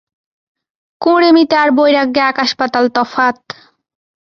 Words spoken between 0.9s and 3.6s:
কুঁড়েমিতে আর বৈরাগ্যে আকাশ-পাতাল তফাত।